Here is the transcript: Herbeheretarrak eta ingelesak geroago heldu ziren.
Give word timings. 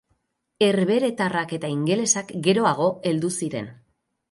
Herbeheretarrak 0.67 1.53
eta 1.59 1.71
ingelesak 1.75 2.33
geroago 2.49 2.91
heldu 3.11 3.35
ziren. 3.41 3.73